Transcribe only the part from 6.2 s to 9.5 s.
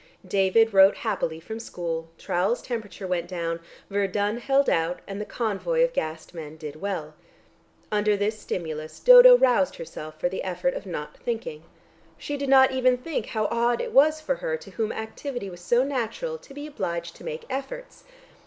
men did well. Under this stimulus, Dodo